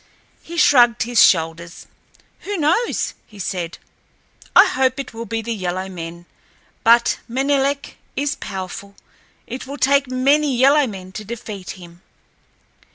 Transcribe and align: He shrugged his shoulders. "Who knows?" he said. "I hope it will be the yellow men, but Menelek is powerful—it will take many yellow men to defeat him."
He 0.41 0.57
shrugged 0.57 1.03
his 1.03 1.23
shoulders. 1.23 1.85
"Who 2.39 2.57
knows?" 2.57 3.13
he 3.27 3.37
said. 3.37 3.77
"I 4.55 4.65
hope 4.65 4.99
it 4.99 5.13
will 5.13 5.27
be 5.27 5.43
the 5.43 5.53
yellow 5.53 5.89
men, 5.89 6.25
but 6.83 7.19
Menelek 7.29 7.97
is 8.15 8.33
powerful—it 8.37 9.67
will 9.67 9.77
take 9.77 10.07
many 10.09 10.57
yellow 10.57 10.87
men 10.87 11.11
to 11.11 11.23
defeat 11.23 11.77
him." 11.77 12.01